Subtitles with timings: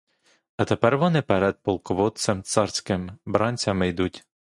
[0.57, 4.25] А тепер вони перед полководцем царським бранцями йдуть.